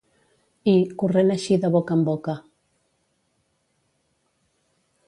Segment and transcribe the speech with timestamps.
[0.71, 0.73] I,
[1.03, 2.37] corrent així de boca en boca